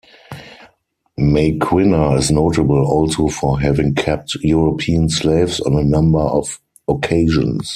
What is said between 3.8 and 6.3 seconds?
kept European slaves on a number